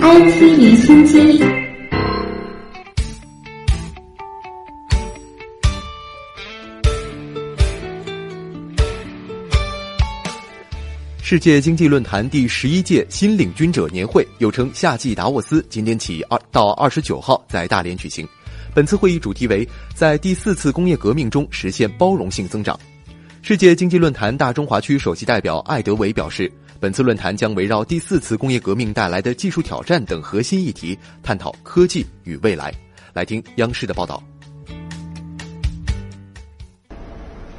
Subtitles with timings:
[0.00, 1.44] IT 离心机。
[11.20, 18.24] 世界经济论坛第十一届新领军者年会，又称夏季达沃斯，今天起二到二十九号在大连举行。
[18.72, 22.78] 本次会议主题为在第四次工业革命中实现包容性增长。
[23.48, 26.50] 世界经济论坛大中华区首席代表艾德维表示，
[26.80, 32.74] 本次论坛将围绕第四次工业革命带来的技术挑战等核心议题，探讨科技与未来。
[33.12, 34.20] 来听央视的报道。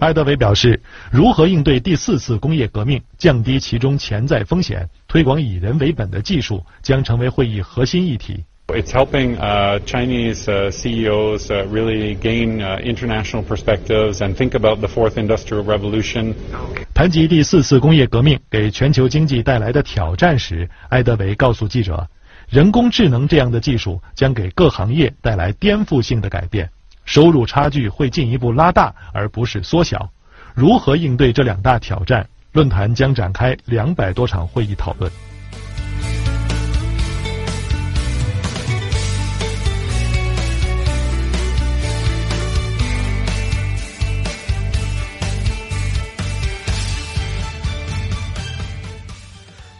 [0.00, 0.82] 艾德维表示，
[1.12, 8.44] 如何应对第四次工业革命，降低其中潜在风险，推广以人为本的技术，将成为会议核心议题。
[8.68, 14.88] It's helping uh, Chinese uh, CEOs uh, really gain uh, international perspectives and think about the
[14.88, 16.34] fourth industrial revolution.
[16.92, 22.08] 谈及第四次工业革命给全球经济带来的挑战时，埃德维告诉记者，
[22.48, 26.68] 人工智能这样的技术将给各行业带来颠覆性的改变。
[27.04, 30.10] 收入差距会进一步拉大，而不是缩小。
[30.54, 32.26] 如何应对这两大挑战？
[32.52, 35.08] 论坛将展开两百多场会议讨论。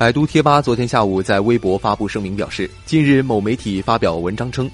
[0.00, 4.70] 百度贴吧昨天下午在微博发布声明表示，近日某媒体发表文章称。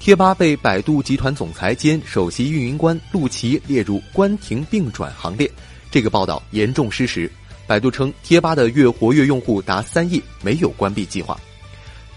[0.00, 5.48] 贴吧被百度集团总裁兼首席运营官陆琪列入关停并转行列，
[5.92, 7.30] 这个报道严重失实。
[7.68, 11.38] 百度称，贴吧的月活跃用户达三亿，没有关闭计划。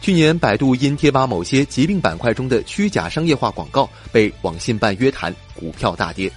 [0.01, 6.31] 去年，百度因贴吧某些疾病板块中的虚假商业化广告被网信办约谈，股票大跌。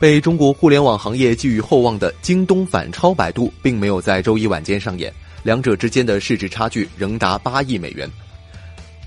[0.00, 5.12] 被中国互联网行业寄予厚望的京东反超百度，并没有在周一晚间上演，
[5.42, 8.10] 两者之间的市值差距仍达八亿美元。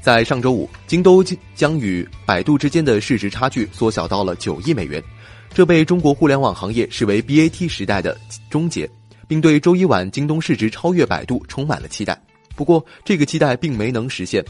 [0.03, 5.03] 在上周五，京东将与百度之间的市值差距缩小到了九亿美元，
[5.51, 8.15] 这被中国互联网行业视为 BAT 时代的
[8.47, 8.87] 终结，
[9.27, 12.15] 并对周一晚京东市值超越百度充满了期待。
[12.55, 14.45] 不过，这个期待并没能实现。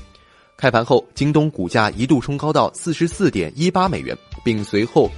[0.57, 5.09] 开盘后，京东股价一度冲高到四十四点一八美元，并随后。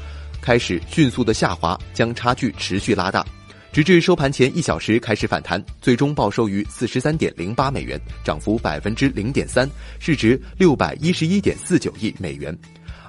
[0.41, 3.25] 开始迅速的下滑，将差距持续拉大，
[3.72, 9.69] 直至收盘前一小时开始反弹，最终报收于四十三点零八美元，涨幅百分之零点三，
[10.00, 12.57] 市值六百一十一点四九亿美元。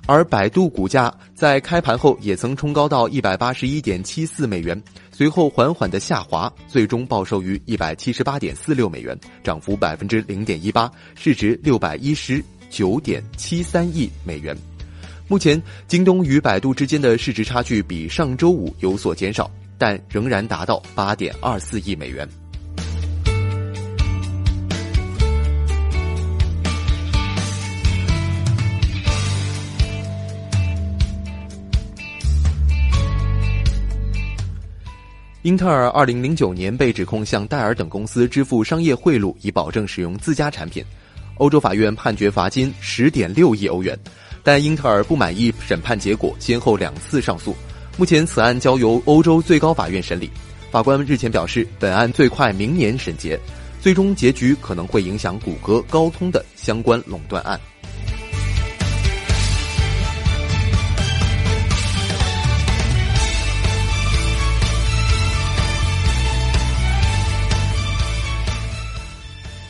[0.08, 14.56] 而百度股价在开盘后也曾冲高到一百八十一点七四美元，随后缓缓的下滑，最终报收于一百七十八点四六美元，涨幅百分之零点一八，市值六百一十九点七三亿美元。
[15.28, 22.28] 目前，京东与百度之间的市值差距比上周五有所减少，但仍然达到八点二四亿美元。
[35.42, 40.84] 英特尔二零零九年被指控向戴尔等公司支付商业贿赂，以保证使用自家产品，
[41.38, 43.98] 欧洲法院判决罚金十点六亿欧元。
[44.46, 47.52] 但英特尔不满意审判结果，先后两次上诉。
[47.96, 50.30] 目前此案交由欧洲最高法院审理。
[50.70, 53.36] 法官日前表示，本案最快明年审结，
[53.80, 57.60] 最终结局可能会影响谷歌、高通的相关垄断案。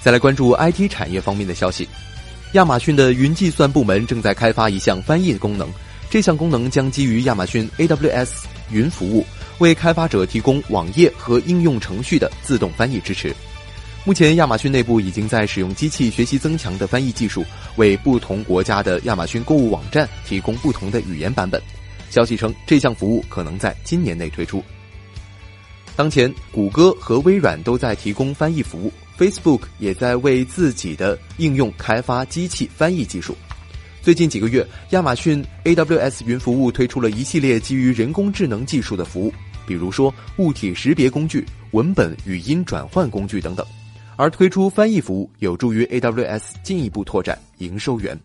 [0.03, 1.89] 再来关注 IT 产业方面的消息。
[2.53, 5.69] 亚马逊的云计算部门正在开发一项翻译功能，
[6.09, 9.27] 这项功能将基于亚马逊 AWS 云服务，
[9.59, 13.35] 为开发者提供网页和应用程序的自动翻译支持。
[14.05, 17.45] 目前，亚马逊内部已经在使用机器学习增强的翻译技术，
[17.75, 21.61] 为不同国家的亚马逊购物网站提供不同的语言版本。
[22.09, 24.63] 消息称，这项服务可能在今年内推出。
[25.97, 28.93] 当前，谷歌和微软都在提供翻译服务。
[29.19, 33.37] Facebook 也在为自己的应用开发机器翻译技术。
[34.03, 39.33] 最近几个月，亚马逊 AWS 云服务推出了一系列基于人工智能技术的服务，
[39.67, 43.67] 比如说物体识别工具、文本语音转换工具等等。
[44.17, 48.19] 而推出翻译服务，有助于 AWS 进一步拓展营收源。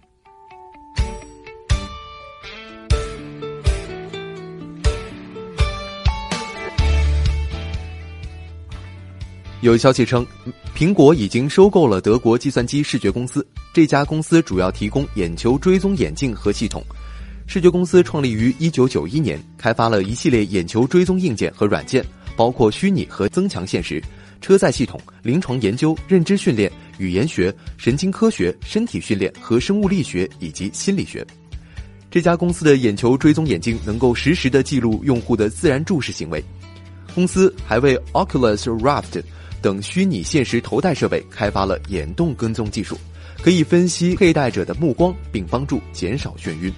[9.61, 10.25] 有消息称，
[10.75, 13.45] 苹果已经收购了德国计算机视觉公司。
[13.71, 16.83] 这家公司主要提供眼球追踪眼镜和系统。
[17.45, 22.03] 视觉公司创立于1991年，开发了一系列眼球追踪硬件和软件，
[22.35, 24.01] 包括虚拟和增强现实、
[24.41, 31.23] 车载系统、临床研究、认知训练、语言学、神经科学、身体训练和生物力学以及心理学。
[32.09, 36.43] 这家公司的眼球追踪眼镜能够实时的记录用户的自然注视行为。
[37.13, 39.21] 公司还为 Oculus Rift。
[39.61, 42.97] 等虚拟现实头戴设备开发了眼动跟踪技术，
[43.43, 46.73] 可以分析佩戴者的目光，并帮助减少眩晕。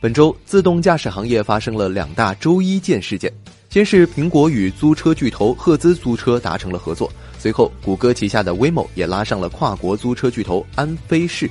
[0.00, 3.32] 本周，自动驾驶行业发生了两大“周一见”事件。
[3.70, 7.10] 先是苹果与租车巨头赫兹租车达成了合作，
[7.42, 11.50] 随后谷歌旗下的 Waymo 也拉上了跨国租车巨头安飞士。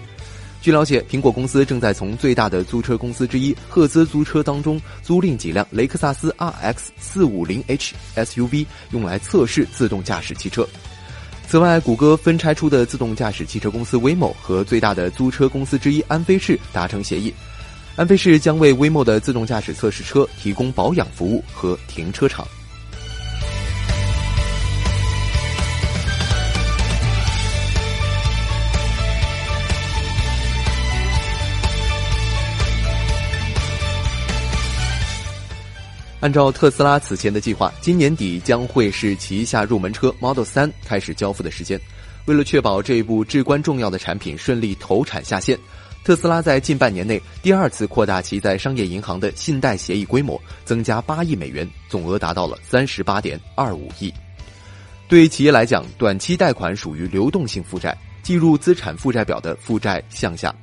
[0.62, 6.76] 据了解，苹果公司正在从最大的租车公司之一赫兹租车当中租赁几辆雷克萨斯 RX
[7.14, 10.66] 450h SUV，用来测试自动驾驶汽车。
[11.46, 17.34] 此外，谷歌分拆出的自动驾驶汽车公司 Waymo 和最大的租车公司之一安飞士达成协议。
[17.98, 22.48] 安飞士将为威莫的自动驾驶测试车提供保养服务和停车场。
[36.22, 41.82] 按照特斯拉此前的计划，今年底将会是旗下入门车 Model 3开始交付的时间。
[42.26, 45.58] 为了确保这一部至关重要的产品顺利投产下线。
[46.04, 54.14] 特斯拉在近半年内第二次扩大其在商业银行的信贷协议规模，增加八亿美元，总额达到了三十八点二五亿。
[55.08, 60.54] 对企业来讲，短期贷款属于流动性负债，计入资产负债表的负债项下。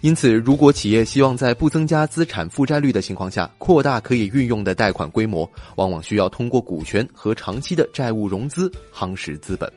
[0.00, 9.70] 因此，如果企业希望在不增加资产负债率的情况下扩大可以运用的贷款规模，往往需要通过股权和长期的债务融资夯实资本。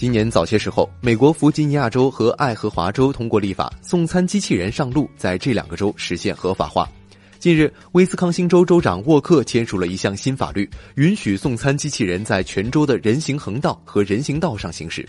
[0.00, 6.88] 今年早些时候，美国弗吉尼亚州和爱荷华州通过立法，送餐机器人上路，在这两个州实现合法化。
[7.38, 15.06] 近日，威斯康星州州长沃克签署了一项新法律，允许送餐机器人在全州的人行横道和人行道上行驶。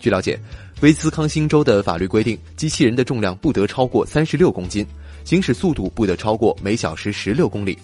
[0.00, 0.40] 据了解，
[0.80, 4.86] 威斯康星州的法律规定，机器人的重量不得超过三十六公斤，
[5.24, 7.78] 行驶速度不得超过每小时十六公里。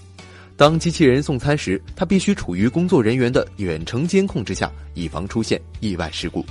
[0.61, 6.45] 当机器人送餐时，它必须处于工作人员的远程监控之下，以防出现意外事故。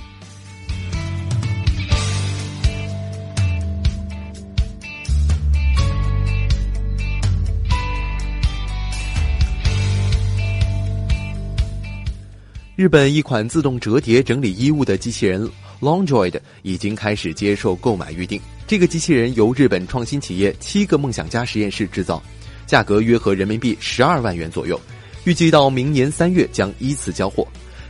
[12.74, 15.48] 日本一款自动折叠整理衣物的机器人
[15.80, 18.40] Longdroid 已经开始接受购买预定。
[18.66, 22.20] 这个机器人由日本创新企业七个梦想家实验室制造。
[22.70, 24.80] 价格约合人民币十二万元左右，
[25.24, 27.44] 预计到明年三月将依次交货。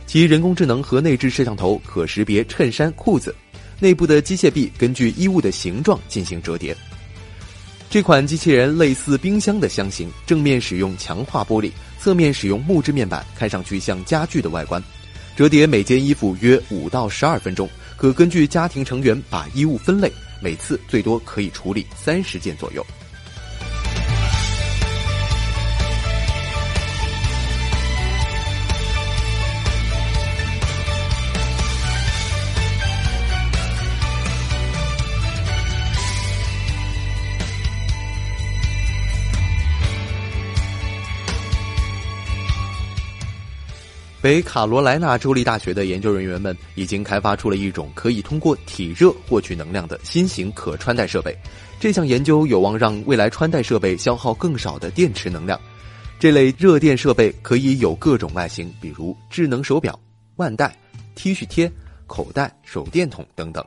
[0.07, 3.35] 其人工智能和内置摄像头可识别衬衫、裤子，
[3.79, 6.75] 内部的机械臂根据衣物的形状进行折叠。
[7.91, 11.69] 这款机器人类似冰箱的箱型，正面使用强化玻璃，
[11.99, 14.83] 侧面使用木质面板，看上去像家具的外观。
[15.35, 20.11] 折叠每件衣服约五到十二分钟，可根据家庭成员把衣物分类，
[20.41, 22.83] 每次最多可以处理三十件左右。
[44.21, 51.35] 北卡罗来纳州立大学的研究人员们已经开发出了一种可以通过体热获取能量的新型可穿戴设备。
[51.79, 55.59] 这项研究有望让未来穿戴设备消耗更少的电池能量。
[56.19, 59.99] 这类热电设备可以有各种外形，比如智能手表、
[60.35, 60.77] 腕带、
[61.15, 61.71] T 恤贴、
[62.05, 63.65] 口袋、手电筒等等。